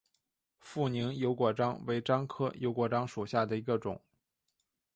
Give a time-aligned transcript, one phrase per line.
[0.57, 4.01] 富宁油果樟为樟科油果樟属下的一个种。